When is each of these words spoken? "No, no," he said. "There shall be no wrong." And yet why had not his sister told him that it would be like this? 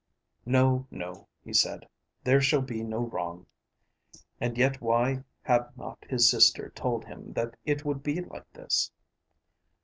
"No, 0.47 0.87
no," 0.89 1.27
he 1.43 1.53
said. 1.53 1.87
"There 2.23 2.41
shall 2.41 2.63
be 2.63 2.81
no 2.83 3.01
wrong." 3.01 3.45
And 4.39 4.57
yet 4.57 4.81
why 4.81 5.25
had 5.43 5.77
not 5.77 6.05
his 6.09 6.27
sister 6.27 6.69
told 6.73 7.05
him 7.05 7.33
that 7.33 7.55
it 7.65 7.85
would 7.85 8.01
be 8.01 8.19
like 8.19 8.51
this? 8.53 8.89